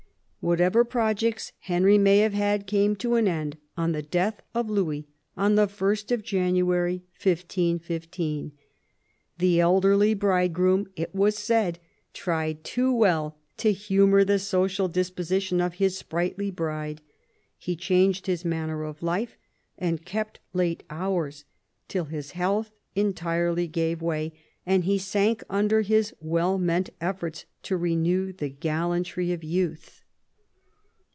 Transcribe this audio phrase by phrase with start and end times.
[0.43, 5.07] Whatever projects Henry may have had came to an end on the death of Louis
[5.37, 8.51] on, the 1st of January 1615.
[9.37, 11.77] The elderly bridegroom, it was said,
[12.15, 17.01] tried too well to humour the social disposition of hja sprightly bride.
[17.59, 19.37] He changed his manner of life,
[19.77, 21.45] and kept late hours,
[21.87, 24.33] till his health entirely gave way,,
[24.65, 29.99] and he sank under his well meant efforts to renew^ the gallantry of youth.